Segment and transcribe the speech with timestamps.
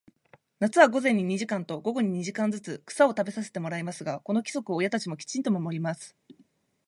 [0.57, 6.17] 夏は午前に二時間と、午後に二時間ずつ、草を食べさせてもらいますが、この規則を親たちもきちんと守ります。